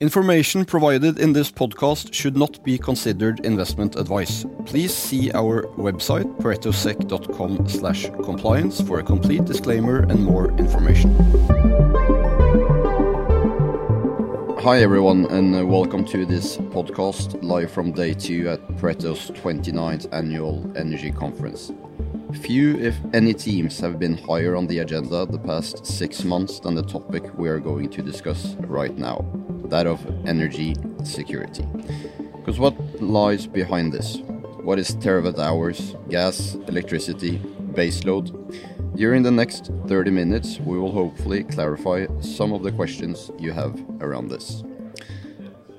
[0.00, 4.46] Information provided in this podcast should not be considered investment advice.
[4.64, 11.12] Please see our website, paretosec.com slash compliance for a complete disclaimer and more information.
[14.60, 20.06] Hi everyone and uh, welcome to this podcast live from day two at Pareto's 29th
[20.12, 21.72] annual energy conference.
[22.34, 26.74] Few, if any, teams have been higher on the agenda the past six months than
[26.74, 29.24] the topic we are going to discuss right now
[29.64, 31.66] that of energy security.
[32.36, 34.18] Because what lies behind this?
[34.62, 37.38] What is terawatt hours, gas, electricity,
[37.72, 38.32] baseload?
[38.94, 43.82] During the next 30 minutes, we will hopefully clarify some of the questions you have
[44.00, 44.62] around this.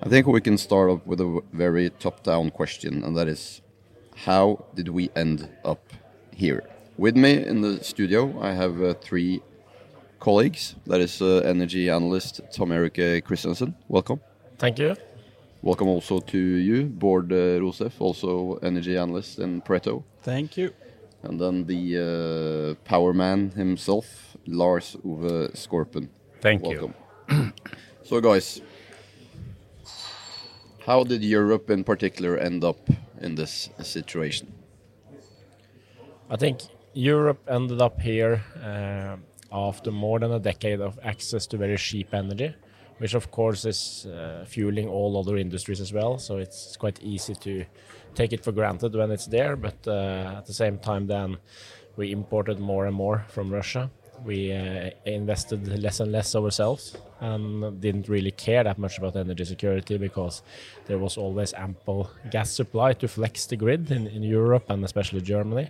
[0.02, 3.62] I think we can start off with a very top down question, and that is
[4.16, 5.89] how did we end up
[6.40, 6.64] here?
[6.98, 9.42] With me in the studio, I have uh, three
[10.20, 10.76] colleagues.
[10.88, 13.76] That is uh, energy analyst Tom Erik uh, Christensen.
[13.88, 14.20] Welcome.
[14.58, 14.96] Thank you.
[15.62, 20.04] Welcome also to you, Bård uh, Rosef, also energy analyst in Pareto.
[20.22, 20.74] Thank you.
[21.24, 26.08] And then the uh, power man himself, Lars Ove Skorpen.
[26.40, 26.70] Thank you.
[26.70, 26.94] Welcome.
[27.30, 27.54] you.
[28.04, 28.62] so, guys,
[30.86, 32.90] how did Europe in particular end up
[33.22, 34.59] in this situation?
[36.32, 36.60] I think
[36.94, 39.18] Europe ended up here uh,
[39.52, 42.54] after more than a decade of access to very cheap energy,
[43.00, 46.20] which of course is uh, fueling all other industries as well.
[46.20, 47.66] So it's quite easy to
[48.14, 51.38] take it for granted when it's there, but uh, at the same time, then
[51.96, 53.90] we imported more and more from Russia.
[54.24, 59.46] We uh, invested less and less ourselves and didn't really care that much about energy
[59.46, 60.44] security because
[60.86, 65.22] there was always ample gas supply to flex the grid in, in Europe and especially
[65.22, 65.70] Germany.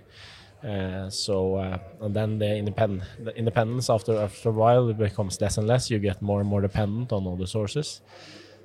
[1.09, 5.57] So uh, and then the, independ the independence after after a while it becomes less
[5.57, 5.89] and less.
[5.89, 8.01] You get more and more dependent on other sources,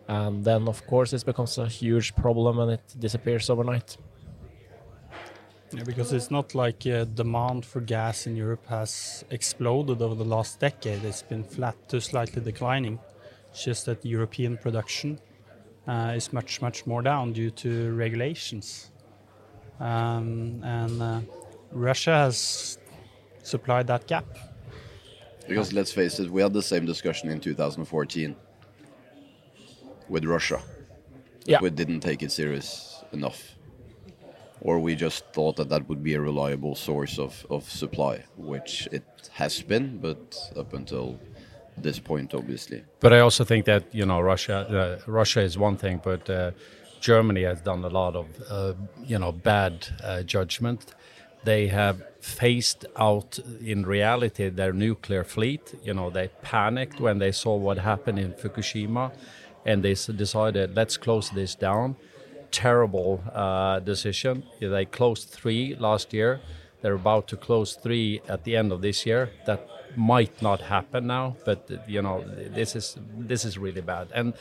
[0.09, 3.97] and then of course it becomes a huge problem and it disappears overnight.
[5.73, 10.25] Yeah, because it's not like uh, demand for gas in Europe has exploded over the
[10.25, 11.05] last decade.
[11.05, 13.01] It's been flat to slightly declining.
[13.51, 15.19] It's just that European production
[15.89, 18.91] uh, is much much more down due to regulations.
[19.81, 21.21] Um, and uh,
[21.75, 22.79] Russia has
[23.43, 24.25] supplied that gap.
[25.47, 28.35] Because let's face it, we had the same discussion in 2014
[30.09, 30.63] with Russia.
[31.45, 31.61] Yeah.
[31.61, 33.57] We didn't take it serious enough.
[34.61, 38.89] Or we just thought that that would be a reliable source of, of supply, which
[38.93, 41.19] it has been, but up until
[41.77, 42.83] this point, obviously.
[43.01, 46.53] But I also think that you know Russia, uh, Russia is one thing, but uh,
[47.01, 48.73] Germany has done a lot of uh,
[49.05, 50.95] you know bad uh, judgment
[51.45, 55.75] they have phased out in reality their nuclear fleet.
[55.83, 59.13] You know, they panicked when they saw what happened in Fukushima
[59.65, 61.97] and they decided, let's close this down.
[62.51, 64.45] Terrible uh, decision.
[64.61, 66.41] They closed three last year.
[66.83, 69.31] They're about to close three at the end of this year.
[69.47, 74.09] That might not happen now, but you know, this is this is really bad.
[74.15, 74.35] And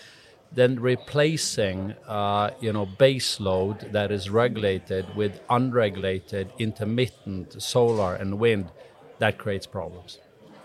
[0.53, 8.39] then replacing uh, you know base load that is regulated with unregulated intermittent solar and
[8.39, 8.71] wind
[9.19, 10.19] that creates problems.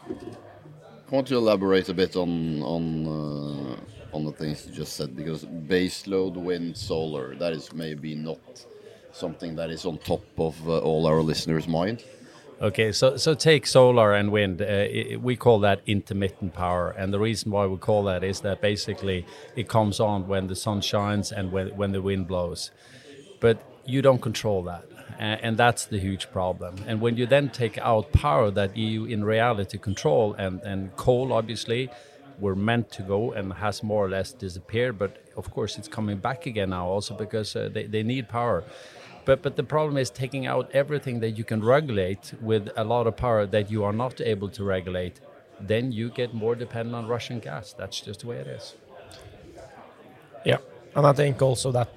[0.08, 5.16] I want to elaborate a bit on on uh, on the things you just said
[5.16, 8.40] because base load wind solar that is maybe not
[9.12, 12.04] something that is on top of uh, all our listeners mind
[12.60, 14.60] Okay, so so take solar and wind.
[14.60, 18.40] Uh, it, we call that intermittent power, and the reason why we call that is
[18.40, 19.24] that basically
[19.54, 22.72] it comes on when the sun shines and when when the wind blows,
[23.38, 24.84] but you don't control that,
[25.20, 26.74] and, that's the huge problem.
[26.88, 31.32] And when you then take out power that you in reality control, and and coal
[31.32, 31.88] obviously
[32.40, 36.18] were meant to go and has more or less disappeared, but of course it's coming
[36.18, 38.64] back again now also because uh, they they need power.
[39.28, 43.06] But but the problem is taking out everything that you can regulate with a lot
[43.06, 45.20] of power that you are not able to regulate.
[45.60, 47.74] Then you get more dependent on Russian gas.
[47.78, 48.74] That's just the way it is.
[50.46, 50.60] Yeah,
[50.96, 51.90] and I think also that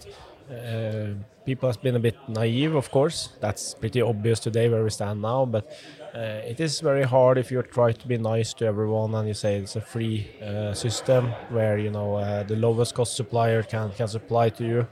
[0.51, 1.13] uh,
[1.45, 2.75] people have been a bit naive.
[2.75, 5.45] Of course, that's pretty obvious today where we stand now.
[5.45, 5.72] But
[6.13, 9.34] uh, it is very hard if you try to be nice to everyone and you
[9.34, 13.92] say it's a free uh, system where you know uh, the lowest cost supplier can
[13.92, 14.88] can supply to you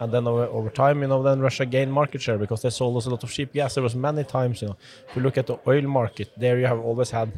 [0.00, 2.96] and then over, over, time, you know, then Russia gained market share because they sold
[2.96, 3.74] us a lot of cheap gas.
[3.74, 4.76] There was many times, you know,
[5.08, 7.32] if you look at the oil market, there you have always had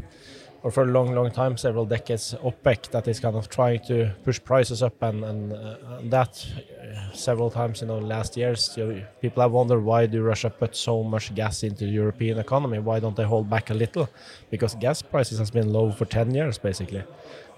[0.66, 4.10] or for a long, long time, several decades, OPEC that is kind of trying to
[4.24, 8.74] push prices up, and and, uh, and that uh, several times in the last years.
[8.76, 12.40] You know, people have wondered why do Russia put so much gas into the European
[12.40, 12.80] economy?
[12.80, 14.08] Why don't they hold back a little?
[14.50, 17.04] Because gas prices has been low for 10 years, basically,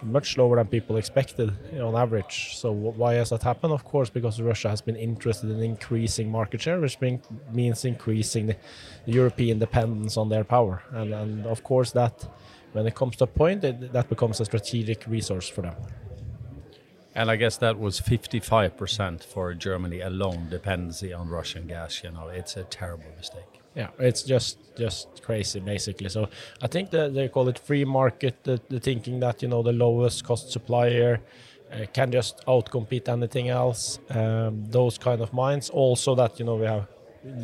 [0.03, 2.59] much lower than people expected you know, on average.
[2.59, 3.73] So why has that happened?
[3.73, 7.23] Of course, because Russia has been interested in increasing market share, which mean,
[7.55, 8.57] means increasing the,
[9.07, 12.15] the European dependence on their power, and and of course that
[12.73, 15.77] when it comes to a point, it, that becomes a strategic resource for them.
[17.15, 22.05] And I guess that was 55% for Germany alone, dependency on Russian gas.
[22.05, 23.61] You know, it's a terrible mistake.
[23.75, 26.09] Yeah, it's just just crazy, basically.
[26.09, 26.29] So
[26.63, 29.73] I think that they call it free market, the, the thinking that you know the
[29.73, 31.21] lowest cost supplier
[31.73, 33.99] uh, can just outcompete anything else.
[34.11, 35.71] Um, those kind of minds.
[35.71, 36.87] Also that you know we have,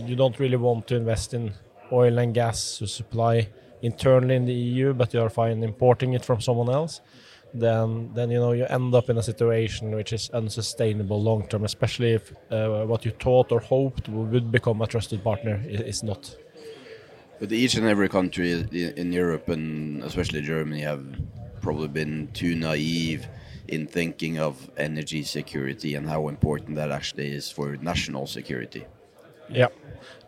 [0.06, 1.52] you don't really want to invest in
[1.92, 3.48] oil and gas to supply
[3.84, 7.00] internally in the EU, but you are fine importing it from someone else,
[7.52, 11.64] then then you know you end up in a situation which is unsustainable long term,
[11.64, 16.36] especially if uh, what you thought or hoped would become a trusted partner is, not.
[17.38, 18.52] But each and every country
[19.02, 21.04] in Europe and especially Germany have
[21.60, 23.26] probably been too naive
[23.68, 28.84] in thinking of energy security and how important that actually is for national security.
[29.48, 29.68] Yeah,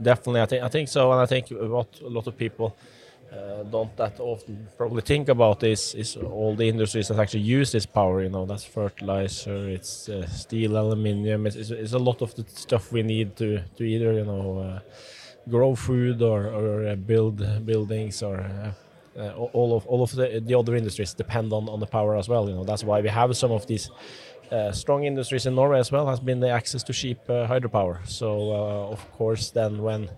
[0.00, 0.40] definitely.
[0.42, 2.76] I think I think so, and I think what a lot of people
[3.32, 7.72] uh, don't that often probably think about is is all the industries that actually use
[7.72, 8.22] this power.
[8.22, 11.46] You know, that's fertilizer, it's uh, steel, aluminium.
[11.46, 14.58] It's, it's, it's, a lot of the stuff we need to to either you know
[14.58, 14.80] uh,
[15.48, 18.40] grow food or or uh, build buildings or.
[18.40, 18.72] Uh,
[19.18, 22.28] uh, all of all of the, the other industries depend on, on the power as
[22.28, 22.50] well.
[22.50, 23.90] You know that's why we have some of these
[24.72, 26.06] strong industries in Norway as well.
[26.06, 28.06] Has been the access to cheap hydropower.
[28.06, 28.52] So
[28.92, 30.10] of course, then when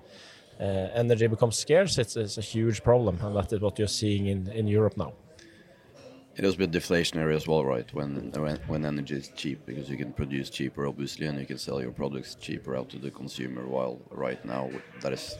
[0.58, 4.48] energy becomes scarce, it's, it's, a huge problem, and that is what you're seeing in,
[4.52, 5.12] in Europe now.
[6.36, 7.92] It has been deflationary as well, right?
[7.92, 11.58] When, when when energy is cheap, because you can produce cheaper, obviously, and you can
[11.58, 13.66] sell your products cheaper out to the consumer.
[13.66, 14.70] While right now,
[15.00, 15.36] that is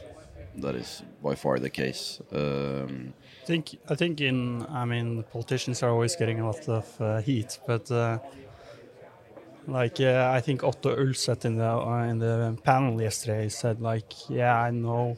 [0.57, 2.19] that is by far the case.
[2.33, 3.13] Um,
[3.43, 7.21] I think I think in I mean politicians are always getting a lot of uh,
[7.21, 8.19] heat, but uh,
[9.71, 14.29] like uh, I think Otto Ulset in the uh, in the panel yesterday said like,
[14.29, 15.17] yeah, I know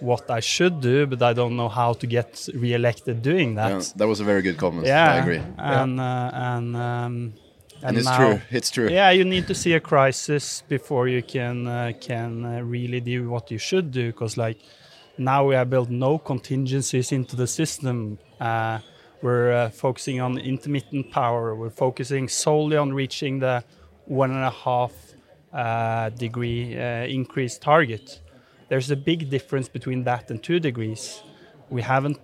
[0.00, 3.70] what I should do, but I don't know how to get re-elected doing that.
[3.70, 4.86] Yeah, that was a very good comment.
[4.86, 5.42] Yeah, I agree.
[5.58, 6.26] And yeah.
[6.26, 7.34] uh, and um,
[7.82, 8.40] and, and it's now, true.
[8.50, 8.88] It's true.
[8.88, 13.28] Yeah, you need to see a crisis before you can uh, can uh, really do
[13.30, 14.06] what you should do.
[14.12, 14.58] Because like
[15.18, 18.18] now we have built no contingencies into the system.
[18.40, 18.78] Uh,
[19.22, 21.54] we're uh, focusing on intermittent power.
[21.54, 23.64] We're focusing solely on reaching the
[24.06, 24.92] one and a half
[25.52, 28.20] uh, degree uh, increase target.
[28.68, 31.22] There's a big difference between that and two degrees.
[31.70, 32.18] We haven't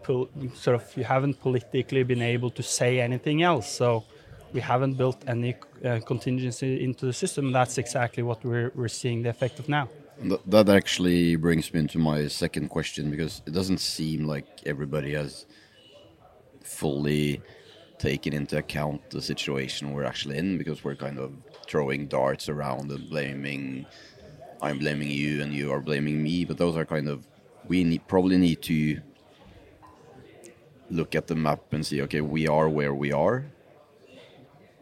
[0.55, 3.71] sort of you haven't politically been able to say anything else.
[3.71, 4.05] So
[4.53, 7.53] we haven't built any uh, contingency into the system.
[7.53, 9.89] That's exactly what we're we're seeing the effect of now.
[10.47, 15.47] That actually brings me into my second question because it doesn't seem like everybody has
[16.65, 17.43] fully
[17.99, 21.33] taken into account the situation we're actually in because we're kind of
[21.67, 23.87] throwing darts around and blaming
[24.61, 26.45] I'm blaming you and you are blaming me.
[26.45, 27.27] But those are kind of
[27.67, 29.01] we need, probably need to
[30.91, 33.45] look at the map and see okay we are where we are.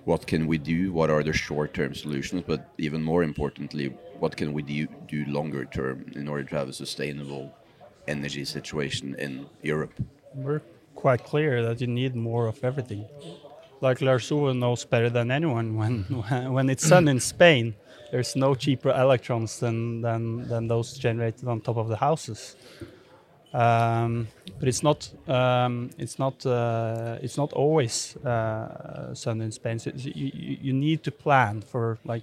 [0.05, 0.93] What can we do?
[0.93, 2.43] What are the short-term solutions?
[2.47, 6.69] But even more importantly what can we do, do longer term in order to have
[6.69, 7.55] a sustainable
[8.07, 9.95] energy situation in Europe?
[10.35, 10.61] We're
[11.01, 13.05] quite clear that you need more of everything.
[13.81, 16.05] Like Lars Ove knows better than anyone, when
[16.57, 17.75] when it's sun in Spain,
[18.11, 22.57] there's no cheaper electrons than than than those generated on top of the houses.
[23.53, 29.79] Um, but it's not um, it's not uh, it's not always uh, sun in Spain.
[29.79, 32.23] So you, you need to plan for like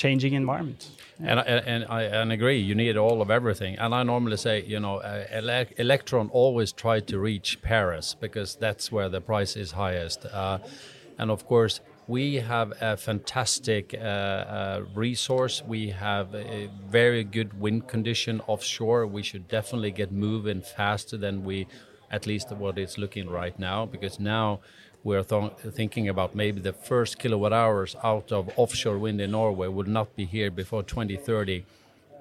[0.00, 0.82] changing environment.
[1.30, 1.38] And,
[1.72, 3.78] and I and agree, you need all of everything.
[3.78, 8.50] And I normally say, you know, uh, ele Electron always try to reach Paris because
[8.64, 10.20] that's where the price is highest.
[10.24, 10.58] Uh,
[11.18, 15.62] and of course, we have a fantastic uh, uh, resource.
[15.76, 19.06] We have a very good wind condition offshore.
[19.06, 21.66] We should definitely get moving faster than we,
[22.10, 24.60] at least what it's looking right now, because now
[25.02, 29.68] we're th thinking about maybe the first kilowatt hours out of offshore wind in Norway
[29.68, 31.64] would not be here before 2030.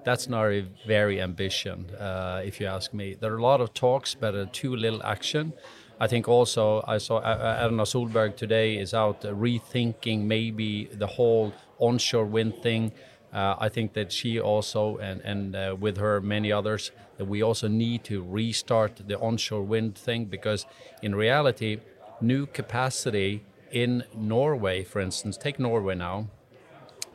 [0.05, 3.15] That's not a very ambition, uh, if you ask me.
[3.19, 5.53] There are a lot of talks, but uh, too little action.
[5.99, 11.51] I think also I saw uh, Erna Solberg today is out rethinking maybe the whole
[11.79, 12.93] onshore wind thing.
[13.33, 17.43] Uh, I think that she also, and, and uh, with her many others, that we
[17.43, 20.65] also need to restart the onshore wind thing because
[21.03, 21.79] in reality,
[22.21, 26.27] new capacity in Norway, for instance, take Norway now,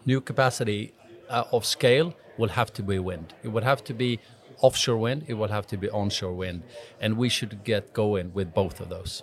[0.07, 0.93] new capacity
[1.29, 3.35] uh, of scale will have to be wind.
[3.43, 4.21] It would have to be
[4.61, 6.63] offshore wind, it will have to be onshore wind.
[7.01, 9.23] And we should get going with both of those.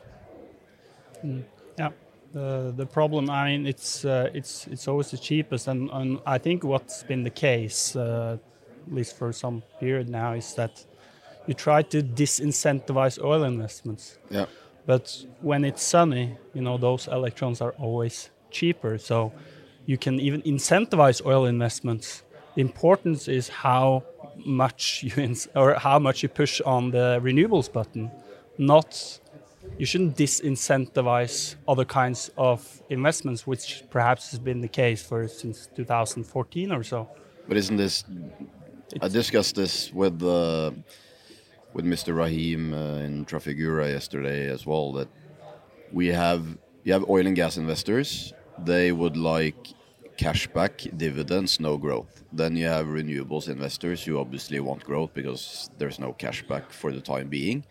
[1.23, 1.43] Mm.
[1.77, 1.91] Yeah
[2.33, 3.29] the the problem.
[3.29, 7.23] I mean, it's uh, it's it's always the cheapest, and, and I think what's been
[7.23, 8.38] the case, uh,
[8.88, 10.85] at least for some period now, is that
[11.47, 14.17] you try to disincentivize oil investments.
[14.29, 14.45] Yeah.
[14.85, 19.31] But when it's sunny, you know those electrons are always cheaper, so
[19.85, 22.23] you can even incentivize oil investments.
[22.55, 24.03] The importance is how
[24.45, 28.11] much you or how much you push on the renewables button,
[28.57, 29.19] not
[29.77, 35.67] you shouldn't disincentivize other kinds of investments, which perhaps has been the case for since
[35.75, 37.09] 2014 or so.
[37.47, 38.03] But isn't this?
[38.93, 40.71] It's I discussed this with uh,
[41.74, 42.16] with Mr.
[42.16, 44.92] Rahim uh, in Trafigura yesterday as well.
[44.94, 45.10] That
[45.92, 48.34] we have you have oil and gas investors.
[48.58, 49.74] They would like
[50.18, 52.24] cashback, dividends, no growth.
[52.32, 57.01] Then you have renewables investors who obviously want growth because there's no cashback for the
[57.01, 57.66] time being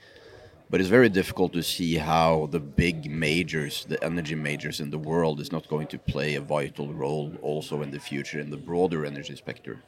[0.71, 4.99] but it's very difficult to see how the big majors, the energy majors in the
[4.99, 8.57] world, is not going to play a vital role also in the future in the
[8.57, 9.83] broader energy spectrum.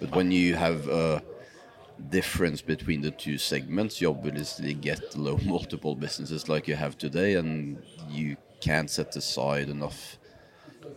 [0.00, 1.22] But when you have a
[2.10, 7.34] difference between the two segments, you obviously get low multiple businesses like you have today,
[7.34, 10.18] and you can't set aside enough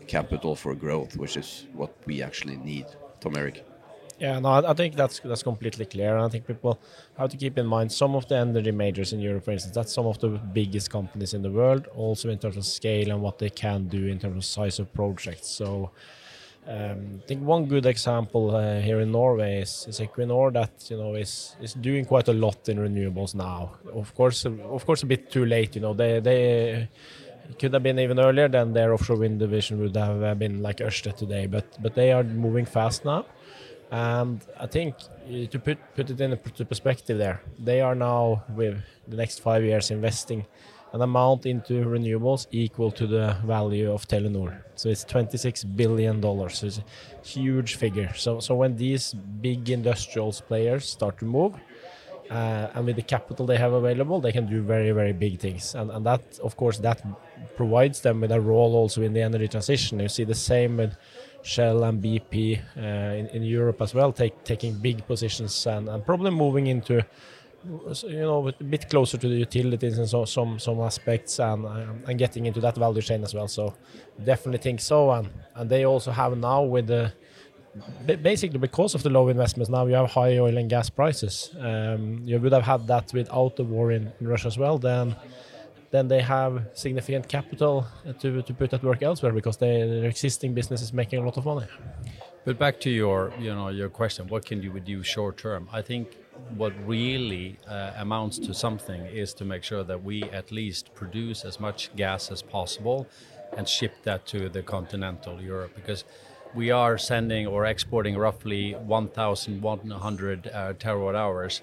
[0.07, 2.85] capital for growth, which is what we actually need.
[3.19, 3.65] Tom Erik.
[4.19, 6.15] Yeah, no, I think that's that's completely clear.
[6.15, 6.79] And I think people
[7.17, 9.91] have to keep in mind some of the energy majors in Europe, for instance, that's
[9.91, 13.39] some of the biggest companies in the world, also in terms of scale and what
[13.39, 15.47] they can do in terms of size of projects.
[15.47, 15.89] So
[16.67, 20.97] um, I think one good example uh, here in Norway is, is Equinor that you
[20.97, 23.71] know is is doing quite a lot in renewables now.
[23.93, 25.75] Of course, of course, a bit too late.
[25.75, 26.89] You know, they they
[27.59, 28.47] could have been even earlier.
[28.47, 32.23] Then their offshore wind division would have been like Ørsted today, but but they are
[32.23, 33.25] moving fast now.
[33.89, 38.43] And I think uh, to put put it in a perspective, there they are now
[38.55, 38.77] with
[39.07, 40.45] the next five years investing
[40.93, 44.61] an amount into renewables equal to the value of Telenor.
[44.75, 46.59] So it's 26 billion dollars.
[46.59, 48.13] So it's a huge figure.
[48.15, 51.53] So so when these big industrials players start to move,
[52.29, 55.75] uh, and with the capital they have available, they can do very very big things.
[55.75, 57.01] And and that of course that
[57.55, 59.99] provides them with a role also in the energy transition.
[59.99, 60.95] You see the same with
[61.43, 62.81] Shell and BP uh,
[63.15, 67.05] in, in Europe as well, take, taking big positions and, and probably moving into
[67.63, 71.65] you know a bit closer to the utilities and so some some aspects and
[72.07, 73.47] and getting into that value chain as well.
[73.47, 73.73] So
[74.23, 77.13] definitely think so, and and they also have now with the
[78.21, 81.55] basically because of the low investments now you have high oil and gas prices.
[81.59, 84.77] Um, you would have had that without the war in, in Russia as well.
[84.77, 85.15] Then
[85.91, 87.85] then they have significant capital
[88.19, 91.37] to, to put at work elsewhere because they, their existing business is making a lot
[91.37, 91.67] of money.
[92.45, 95.69] But back to your, you know, your question, what can you do short term?
[95.71, 96.17] I think
[96.57, 101.45] what really uh, amounts to something is to make sure that we at least produce
[101.45, 103.07] as much gas as possible
[103.57, 106.05] and ship that to the continental Europe because
[106.53, 111.61] we are sending or exporting roughly 1,100 uh, terawatt hours,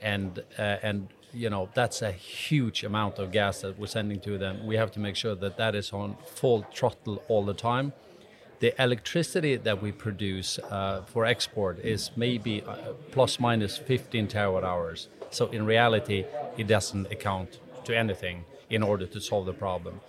[0.00, 4.38] and uh, and you know that's a huge amount of gas that we're sending to
[4.38, 4.66] them.
[4.66, 7.92] We have to make sure that that is on full throttle all the time.
[8.64, 14.64] The electricity that we produce uh, for export is maybe uh, plus minus 15 terawatt
[14.64, 15.08] hours.
[15.28, 16.24] So in reality,
[16.56, 20.00] it doesn't account to anything in order to solve the problem.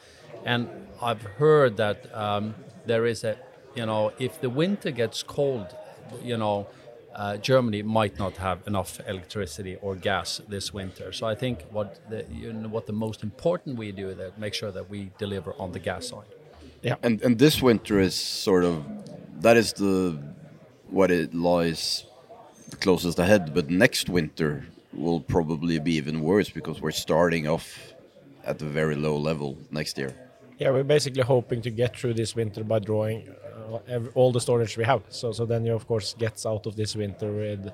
[0.45, 0.69] And
[1.01, 3.35] I've heard that um, there is a,
[3.75, 5.75] you know, if the winter gets cold,
[6.23, 6.67] you know,
[7.13, 11.11] uh, Germany might not have enough electricity or gas this winter.
[11.11, 14.53] So I think what the, you know, what the most important we do that make
[14.53, 16.34] sure that we deliver on the gas side.
[16.81, 18.85] Yeah, and and this winter is sort of
[19.41, 20.17] that is the
[20.89, 22.05] what it lies
[22.79, 23.53] closest ahead.
[23.53, 27.93] But next winter will probably be even worse because we're starting off
[28.43, 30.13] at a very low level next year.
[30.57, 33.27] Yeah, we're basically hoping to get through this winter by drawing
[33.89, 35.03] uh, all the storage we have.
[35.09, 37.71] So so then you of course gets out of this winter with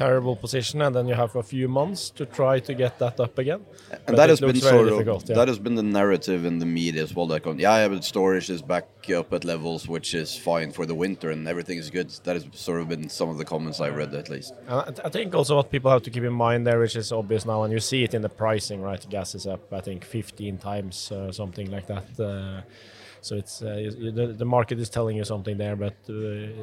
[0.00, 3.34] terrible position, and then you have a few months to try to get that up
[3.42, 3.62] again.
[3.90, 5.34] And but that has been sort of yeah.
[5.38, 7.26] that has been the narrative in the media as well.
[7.26, 8.86] That yeah, yeah, but storage is back
[9.20, 12.08] up at levels which is fine for the winter, and everything is good.
[12.24, 14.52] That has sort of been some of the comments I've read at least.
[15.08, 17.62] I think also what people have to keep in mind there, which is obvious now,
[17.64, 19.02] and you see it in the pricing, right?
[19.16, 22.08] Gas is up, I think, 15 times, uh, something like that.
[22.18, 22.60] Uh,
[23.22, 26.12] So it's uh, the, the market is telling you something there, but uh,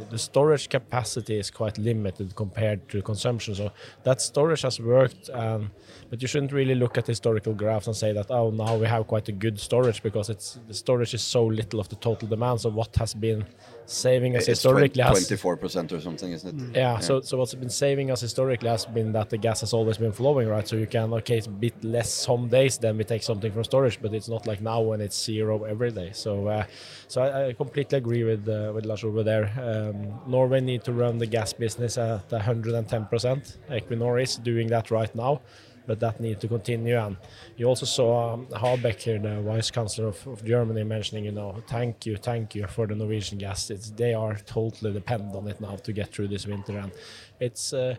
[0.09, 3.55] the storage capacity is quite limited compared to consumption.
[3.55, 3.71] So
[4.03, 5.71] that storage has worked, um,
[6.09, 9.07] but you shouldn't really look at historical graphs and say that oh now we have
[9.07, 12.61] quite a good storage because it's the storage is so little of the total demand.
[12.61, 13.45] So what has been
[13.89, 16.75] saving us It's historically twenty-four percent or something, isn't it?
[16.77, 19.97] yeah, so so what's been saving us historically has been that the gas has always
[19.97, 20.67] been flowing, right?
[20.67, 23.63] So you can okay, it's a bit less some days, then we take something from
[23.63, 26.11] storage, but it's not like now when it's zero every day.
[26.13, 26.65] So uh,
[27.07, 29.45] so I, I completely agree with uh, with Lars over there.
[29.57, 33.57] Um, Norway need to run the gas business at 110 percent.
[33.69, 35.41] Equinor is doing that right now.
[35.87, 37.17] But that need to continue, and
[37.55, 41.63] you also saw um, Habeck here, the vice chancellor of, of Germany, mentioning, you know,
[41.67, 43.69] thank you, thank you for the Norwegian gas.
[43.69, 46.91] It's, they are totally dependent on it now to get through this winter, and
[47.39, 47.95] it's uh,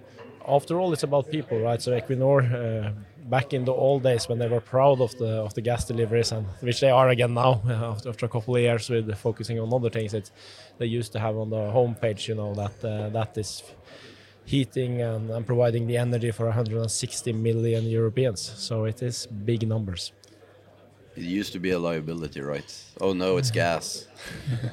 [0.49, 1.80] after all, it's about people, right?
[1.80, 2.90] So Equinor, uh,
[3.25, 6.33] back in the old days when they were proud of the of the gas deliveries,
[6.33, 9.73] and which they are again now after, after a couple of years with focusing on
[9.73, 10.30] other things, it's
[10.78, 13.62] they used to have on the homepage, you know, that uh, that is
[14.49, 18.40] heating and, and providing the energy for 160 million Europeans.
[18.40, 20.12] So it is big numbers.
[21.17, 22.71] It used to be a liability, right?
[23.00, 24.07] Oh no, it's gas.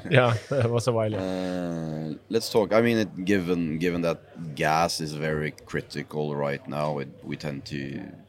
[0.10, 1.14] yeah, it was a while.
[1.14, 1.18] ago.
[1.18, 2.72] Uh, let's talk.
[2.72, 7.66] I mean, it, given given that gas is very critical right now, it, we tend
[7.66, 7.80] to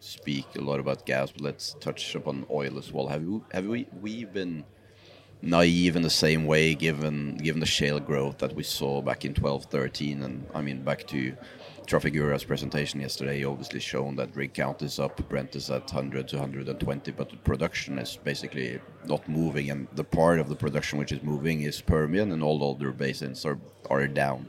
[0.00, 1.30] speak a lot about gas.
[1.30, 3.06] But let's touch upon oil as well.
[3.08, 4.64] Have you have we we been
[5.42, 9.34] naive in the same way given given the shale growth that we saw back in
[9.34, 11.36] 12, 13, and I mean back to
[11.86, 13.44] Trafigura's presentation yesterday.
[13.44, 17.36] Obviously shown that rig count is up, Brent is at 100 to 120, but the
[17.36, 21.80] production is basically not moving, and the part of the production which is moving is
[21.80, 24.48] Permian, and all other basins are are down.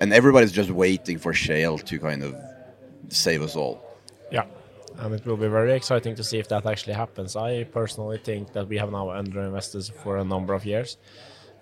[0.00, 2.36] And everybody's just waiting for shale to kind of
[3.08, 3.82] save us all.
[4.30, 4.44] Yeah,
[4.98, 7.36] and it will be very exciting to see if that actually happens.
[7.36, 10.98] I personally think that we have now underinvested for a number of years,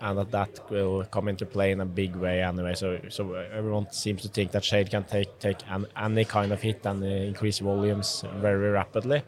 [0.01, 2.75] and that that will come into play in a big way anyway.
[2.75, 6.63] So, so everyone seems to think that shale can take take an, any kind of
[6.63, 9.23] hit and increase volumes very rapidly.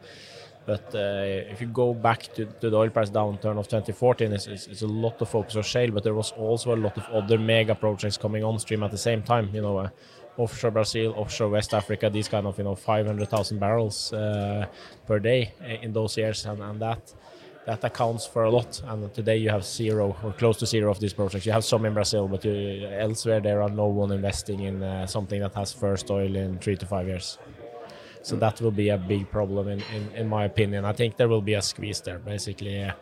[0.67, 4.47] But uh, if you go back to, to the oil price downturn of 2014, it's,
[4.47, 7.05] it's, it's a lot of focus on shale, but there was also a lot of
[7.05, 9.49] other mega projects coming on stream at the same time.
[9.53, 9.89] You know, uh,
[10.37, 14.67] offshore Brazil, offshore West Africa, these kind of you know 500,000 barrels uh,
[15.05, 17.13] per day in those years, and, and that
[17.67, 18.81] that accounts for a lot.
[18.85, 21.45] And today you have zero or close to zero of these projects.
[21.45, 25.05] You have some in Brazil, but you, elsewhere there are no one investing in uh,
[25.05, 27.37] something that has first oil in three to five years.
[28.21, 30.85] So that will be a big problem, in, in, in my opinion.
[30.85, 32.93] I think there will be a squeeze there, basically, uh,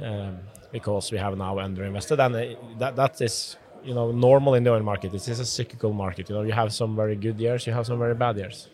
[0.00, 0.38] um,
[0.70, 4.70] because we have now underinvested, and uh, that that is you know normal in the
[4.70, 5.12] oil market.
[5.12, 6.28] This is a cyclical market.
[6.28, 8.68] You know, you have some very good years, you have some very bad years.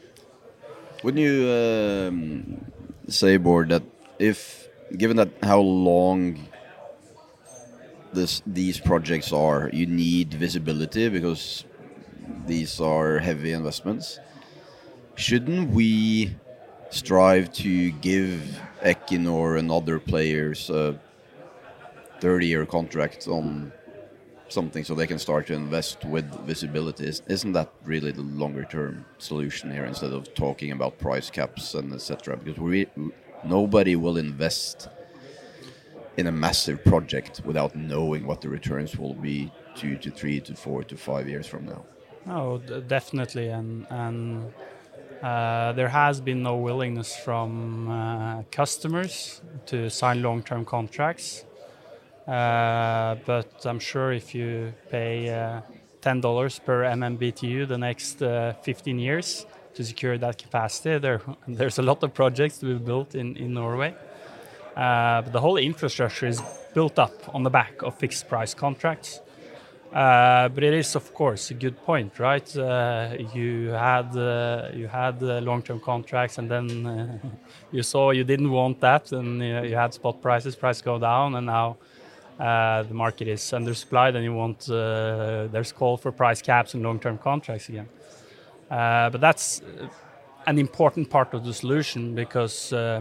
[1.02, 2.72] Wouldn't you um,
[3.08, 3.82] say, Bård, that
[4.18, 6.48] if given that how long
[8.12, 11.64] this these projects are, you need visibility because
[12.46, 14.18] these are heavy investments.
[15.14, 16.36] Shouldn't we
[16.90, 20.98] strive to give Equinor and other players a
[22.20, 23.72] 30-year contract on
[24.48, 27.04] something so they can start to invest with visibility?
[27.06, 31.92] Is- Isn't that really the longer-term solution here instead of talking about price caps and
[31.92, 32.36] etc.?
[32.36, 32.86] Because we
[33.44, 34.88] nobody will invest
[36.16, 40.54] in a massive project without knowing what the returns will be two to three to
[40.54, 41.84] four to five years from now.
[42.26, 44.52] No, d- definitely, and and
[45.22, 51.44] uh, there has been no willingness from uh, customers to sign long-term contracts.
[52.28, 55.62] Uh, but I'm sure if you pay uh,
[56.02, 61.78] ten dollars per MMBTU the next uh, 15 years to secure that capacity, there there's
[61.78, 63.94] a lot of projects to be built in in Norway.
[64.76, 66.42] Uh, but the whole infrastructure is
[66.74, 69.20] built up on the back of fixed price contracts.
[69.92, 72.54] Uh, but it is, of course, a good point, right?
[73.34, 74.14] You had
[74.74, 77.20] you had long-term contracts, and then
[77.72, 81.46] you saw you didn't want that, and you had spot prices, price go down, and
[81.46, 81.78] now
[82.38, 86.82] uh, the market is undersupplied, and you want uh, there's call for price caps and
[86.82, 87.88] long-term contracts again.
[88.70, 89.62] Uh, but that's
[90.46, 93.00] an important part of the solution because uh,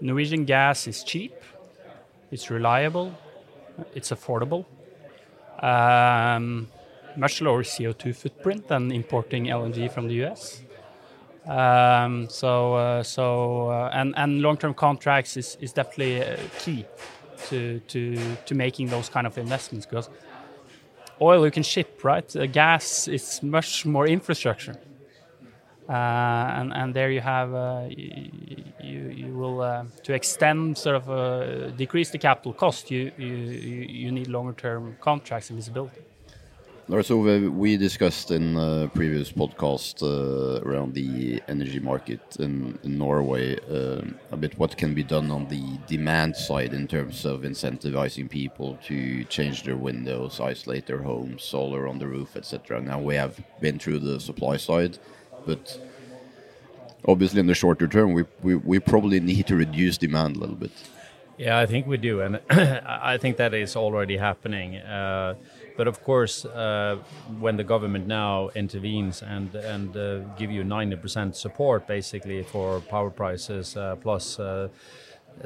[0.00, 1.34] Norwegian gas is cheap,
[2.30, 3.12] it's reliable,
[3.94, 4.64] it's affordable
[5.60, 6.68] um,
[7.16, 10.62] much lower CO2 footprint than importing LNG from the US.
[11.46, 16.22] Um, so, uh, so and and long-term contracts is, is definitely
[16.58, 16.84] key
[17.48, 20.08] to to to making those kind of investments because
[21.20, 22.34] oil you can ship, right?
[22.36, 24.76] Uh, gas is much more infrastructure.
[25.88, 31.10] Uh, and and there you have uh, you you will uh, to extend sort of
[31.10, 32.90] uh, decrease the capital cost.
[32.90, 36.00] You you you need longer term contracts and visibility.
[36.90, 37.16] So
[37.50, 44.02] we discussed in a previous podcast uh, around the energy market in, in Norway uh,
[44.32, 48.76] a bit what can be done on the demand side in terms of incentivizing people
[48.86, 52.80] to change their windows, isolate their homes, solar on the roof, etc.
[52.82, 54.98] Now we have been through the supply side,
[55.46, 55.80] but
[57.06, 60.56] obviously in the shorter term we, we, we probably need to reduce demand a little
[60.56, 60.72] bit.
[61.38, 64.76] Yeah, I think we do, and I think that is already happening.
[64.76, 65.36] Uh,
[65.80, 66.98] but of course, uh,
[67.38, 73.10] when the government now intervenes and and uh, give you 90% support basically for power
[73.10, 74.38] prices uh, plus.
[74.38, 74.68] Uh,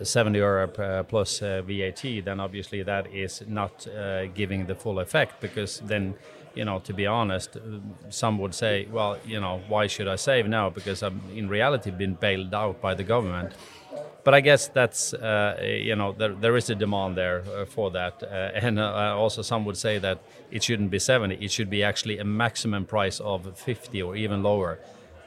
[0.03, 0.67] 70 euro
[1.05, 3.87] plus uh, VAT, then obviously that is not
[4.35, 6.15] giving the full effect because then
[6.55, 7.59] you know, to be honest,
[8.09, 10.71] some would say, well, you know, why should I save now?
[10.71, 13.53] Because I'm in reality been bailed out by the government
[14.25, 17.91] but I guess that's uh, you know there, there is a demand there uh, for
[17.91, 18.27] that, uh,
[18.67, 20.19] and uh, also some would say that
[20.51, 24.43] it shouldn't be 70, it should be actually a maximum price of 50 or even
[24.43, 24.79] lower.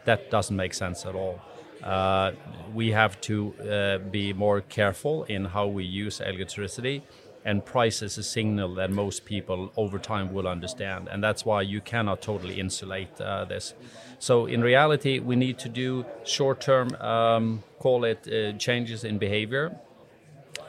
[0.06, 1.40] That doesn't make sense at all.
[1.84, 2.32] Uh,
[2.74, 7.04] we have to uh, be more careful in how we use electricity
[7.48, 11.62] and price is a signal that most people over time will understand and that's why
[11.62, 13.74] you cannot totally insulate uh, this.
[14.20, 19.66] So in reality we need to do short-term um, call it uh, changes in behavior.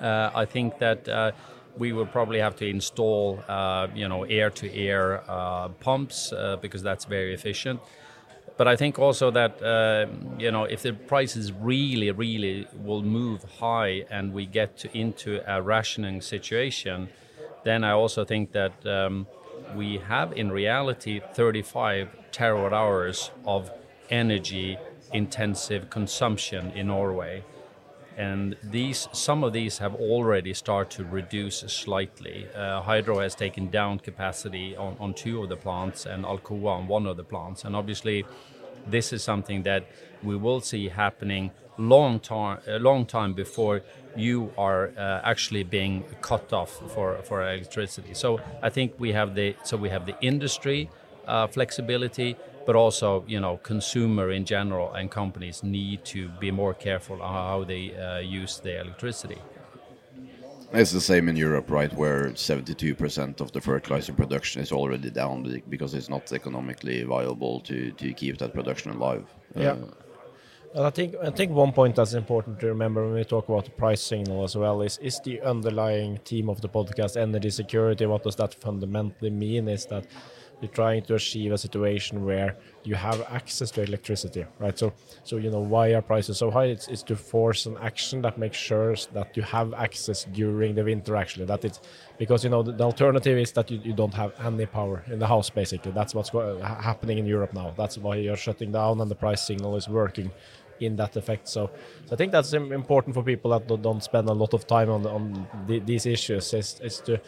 [0.00, 1.32] Uh, i think that uh,
[1.76, 7.32] we will probably have to install uh, you know air-to-air uh, pumps because that's very
[7.34, 7.80] efficient
[8.58, 10.06] but I think also that uh,
[10.38, 15.40] you know if the prices really, really will move high and we get to, into
[15.46, 17.08] a rationing situation,
[17.64, 19.26] then I also think that um,
[19.74, 23.70] we have in reality 35 terawatt hours of
[24.10, 24.78] energy
[25.12, 27.44] intensive consumption in Norway.
[28.18, 32.48] And these, some of these have already started to reduce slightly.
[32.52, 36.88] Uh, Hydro has taken down capacity on, on two of the plants and Alcoa on
[36.88, 37.64] one of the plants.
[37.64, 38.26] And obviously,
[38.86, 39.86] this is something that
[40.24, 43.82] we will see happening long time, a long time before
[44.16, 48.14] you are uh, actually being cut off for, for electricity.
[48.14, 50.90] So I think we have the so we have the industry
[51.26, 52.36] uh, flexibility,
[52.68, 57.32] but also you know consumer in general and companies need to be more careful on
[57.32, 59.38] how they uh, use their electricity.
[60.74, 65.62] It's the same in Europe, right, where 72% of the fertilizer production is already down
[65.70, 69.24] because it's not economically viable to, to keep that production alive.
[69.56, 69.70] Yeah.
[69.70, 73.48] Uh, and I think I think one point that's important to remember when we talk
[73.48, 77.50] about the price signal as well is is the underlying theme of the podcast energy
[77.50, 78.04] security.
[78.04, 79.68] What does that fundamentally mean?
[79.68, 80.04] Is that
[80.60, 84.76] you're trying to achieve a situation where you have access to electricity, right?
[84.78, 84.92] So,
[85.22, 86.64] so you know why are prices so high?
[86.64, 90.84] It's, it's to force an action that makes sure that you have access during the
[90.84, 91.16] winter.
[91.16, 91.80] Actually, that it's
[92.18, 95.18] because you know the, the alternative is that you, you don't have any power in
[95.18, 95.50] the house.
[95.50, 97.72] Basically, that's what's happening in Europe now.
[97.76, 100.30] That's why you're shutting down, and the price signal is working
[100.80, 101.48] in that effect.
[101.48, 101.70] So,
[102.06, 105.06] so I think that's important for people that don't spend a lot of time on
[105.06, 106.52] on the, these issues.
[106.54, 107.20] Is, is to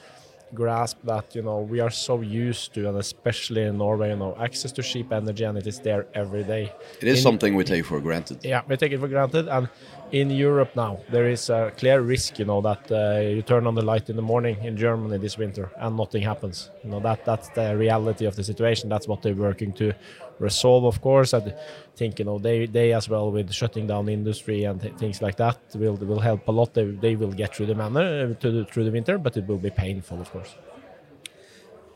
[0.54, 4.36] grasp that you know we are so used to and especially in norway you know
[4.40, 6.72] access to cheap energy and it is there every day.
[7.00, 8.38] It is in, something we take for granted.
[8.42, 9.68] Yeah we take it for granted and
[10.12, 13.74] in europe now there is a clear risk you know that uh, you turn on
[13.76, 16.70] the light in the morning in germany this winter and nothing happens.
[16.84, 18.88] You know that that's the reality of the situation.
[18.88, 19.94] That's what they're working to
[20.40, 21.34] resolve, of course.
[21.34, 21.54] I
[21.94, 25.36] think you know they they as well with shutting down industry and th things like
[25.36, 26.74] that will will help a lot.
[26.74, 29.62] They, they will get through the manner uh, the, through the winter, but it will
[29.68, 30.54] be painful, of course.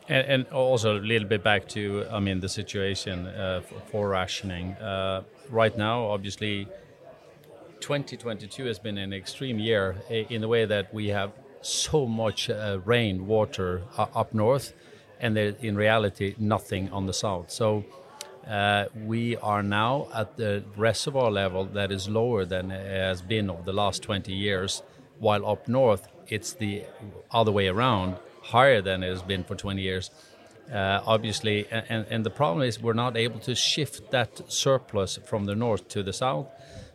[0.07, 1.81] And, and also a little bit back to
[2.17, 6.05] I mean the situation uh, for, for, rationing uh, right now.
[6.15, 6.69] Obviously,
[7.81, 12.79] 2022 has been an extreme year in the way that we have so much uh,
[12.85, 14.75] rain, water uh, up north,
[15.21, 17.51] and in reality nothing on the south.
[17.51, 17.85] So
[18.49, 23.51] uh, we are now at the reservoir level that is lower than it has been
[23.51, 24.83] over the last 20 years,
[25.19, 26.85] while up north it's the
[27.31, 30.11] other way around, higher than it has been for 20 years.
[30.73, 35.45] Uh, obviously, and, and the problem is we're not able to shift that surplus from
[35.45, 36.47] the north to the south.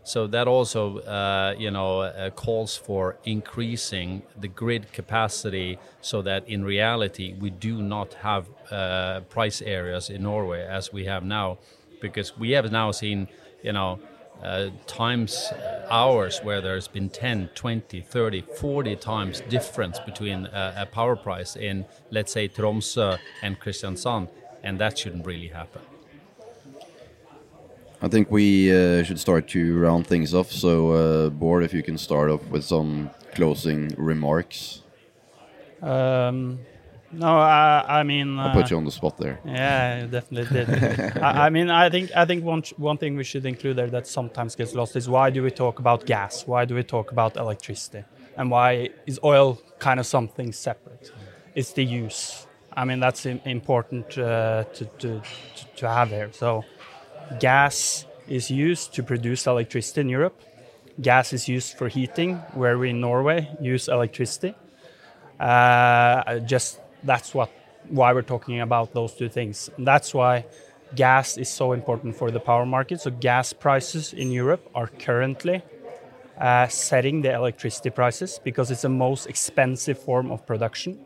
[0.09, 6.49] So that also, uh, you know, uh, calls for increasing the grid capacity, so that
[6.49, 11.59] in reality we do not have uh, price areas in Norway as we have now,
[12.01, 13.27] because we have now seen,
[13.61, 13.99] you know,
[14.43, 20.73] uh, times uh, hours where there's been 10 20 30 40 times difference between uh,
[20.75, 24.29] a power price in let's say Tromsø and Kristiansand.
[24.63, 25.81] And that shouldn't really happen
[28.01, 30.51] I think we uh, should start to round things off.
[30.51, 34.83] So, uh, Bård, if you can start off with some closing remarks.
[35.81, 36.59] Um,
[37.11, 39.39] no, I, I mean, I'll uh, put you on the spot there.
[39.45, 41.17] Yeah, definitely did.
[41.21, 44.05] I, I mean, I think I think one one thing we should include there that
[44.07, 46.45] sometimes gets lost is why do we talk about gas?
[46.45, 48.03] Why do we talk about electricity?
[48.37, 51.11] And why is oil kind of something separate?
[51.55, 52.45] It's the use.
[52.73, 55.21] I mean, that's important uh, to, to
[55.55, 56.29] to to have here.
[56.31, 56.63] So,
[57.39, 60.39] gas is used to produce electricity in Europe.
[61.01, 64.55] Gas is used for heating, where we in Norway use electricity.
[65.39, 67.49] Uh, just that's what
[67.87, 69.69] why we're talking about those two things.
[69.77, 70.45] That's why
[70.95, 73.01] gas is so important for the power market.
[73.01, 75.63] So gas prices in Europe are currently
[76.39, 80.99] uh, setting the electricity prices because it's the most expensive form of production.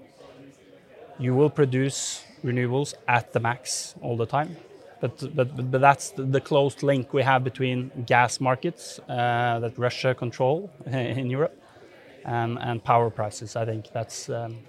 [1.20, 4.58] You will produce renewables at the max all the time.
[5.04, 10.16] But, but, but that's the, close link we have between gas markets uh, that Russia
[10.16, 11.62] control in Europe
[12.24, 13.58] and, and power prices.
[13.58, 14.60] I think that's um,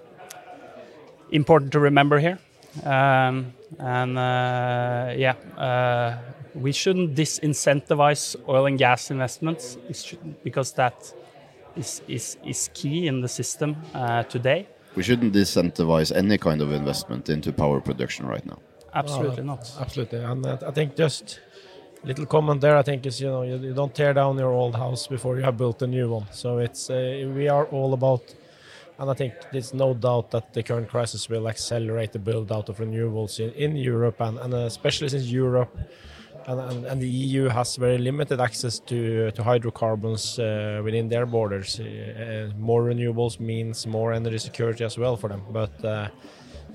[1.31, 2.41] important to remember here.
[2.83, 6.19] Um, and uh, yeah, uh,
[6.57, 9.79] we shouldn't disincentivize oil and gas investments
[10.43, 11.15] because that
[11.77, 14.67] is, is, is key in the system uh, today.
[14.97, 18.59] We shouldn't disincentivize any kind of investment into power production right now.
[18.95, 19.73] Absolutely Uh, not.
[19.81, 21.41] Absolutely, and uh, I think just
[22.05, 22.77] little comment there.
[22.77, 25.43] I think is you know you, you don't tear down your old house before you
[25.43, 26.27] have built a new one.
[26.31, 28.23] So it's uh, we are all about,
[28.99, 32.69] and I think there's no doubt that the current crisis will accelerate the build out
[32.69, 35.77] of renewables in, in Europe and, and especially since Europe.
[36.47, 41.25] And, and, and the EU has very limited access to to hydrocarbons uh, within their
[41.27, 41.81] borders.
[41.81, 45.43] Uh, more renewables means more energy security as well for them.
[45.51, 46.09] But uh,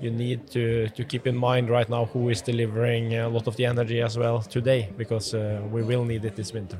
[0.00, 3.56] you need to, to keep in mind right now who is delivering a lot of
[3.56, 6.78] the energy as well today because uh, we will need it this winter.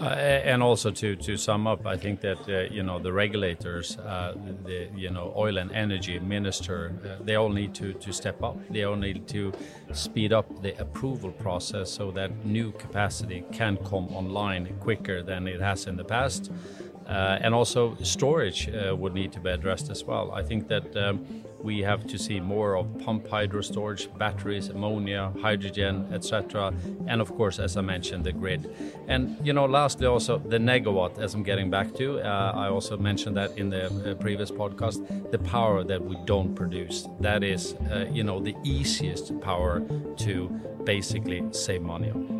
[0.00, 3.98] Uh, and also to, to sum up, I think that uh, you know the regulators,
[3.98, 8.42] uh, the you know oil and energy minister, uh, they all need to, to step
[8.42, 8.56] up.
[8.70, 9.52] They all need to
[9.92, 15.60] speed up the approval process so that new capacity can come online quicker than it
[15.60, 16.50] has in the past.
[17.10, 20.30] Uh, and also storage uh, would need to be addressed as well.
[20.30, 21.26] I think that um,
[21.60, 26.72] we have to see more of pump hydro storage, batteries, ammonia, hydrogen, etc.
[27.08, 28.72] And of course, as I mentioned, the grid.
[29.08, 32.96] And you know, lastly, also the negawatt, as I'm getting back to, uh, I also
[32.96, 37.08] mentioned that in the uh, previous podcast, the power that we don't produce.
[37.18, 39.80] That is, uh, you know, the easiest power
[40.18, 40.48] to
[40.84, 42.39] basically save money on.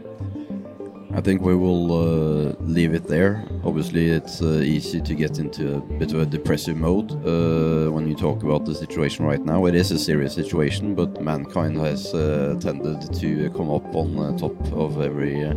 [1.12, 3.44] I think we will uh, leave it there.
[3.64, 8.08] Obviously, it's uh, easy to get into a bit of a depressive mode uh, when
[8.08, 9.66] you talk about the situation right now.
[9.66, 14.56] It is a serious situation, but mankind has uh, tended to come up on top
[14.72, 15.54] of every uh,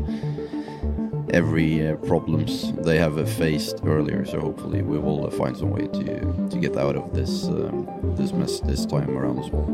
[1.30, 4.26] every uh, problems they have faced earlier.
[4.26, 7.88] So hopefully, we will find some way to to get out of this um,
[8.18, 9.68] this mess this time around as well.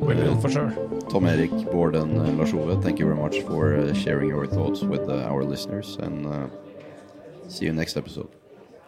[0.00, 0.91] We will for sure.
[1.12, 4.46] Tom Erik, Bård, and uh, Lars Ove, thank you very much for uh, sharing your
[4.46, 6.46] thoughts with uh, our listeners, and uh,
[7.48, 8.30] see you next episode.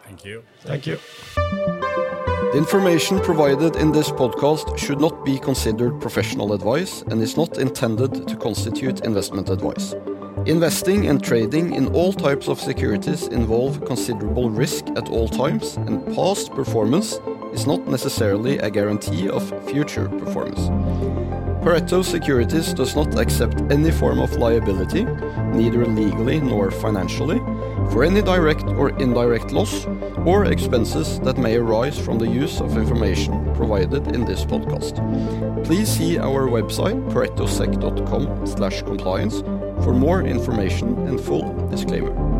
[0.03, 0.43] Thank you.
[0.61, 0.97] Thank you.
[1.35, 7.59] The information provided in this podcast should not be considered professional advice and is not
[7.59, 9.93] intended to constitute investment advice.
[10.47, 16.03] Investing and trading in all types of securities involve considerable risk at all times, and
[16.15, 17.19] past performance
[17.53, 20.71] is not necessarily a guarantee of future performance.
[21.65, 25.03] Pareto Securities does not accept any form of liability,
[25.51, 27.39] neither legally nor financially,
[27.89, 29.87] for any direct or indirect loss
[30.27, 35.01] or expenses that may arise from the use of information provided in this podcast.
[35.65, 39.41] Please see our website paretosec.com/compliance
[39.83, 42.34] for more information and full disclaimer.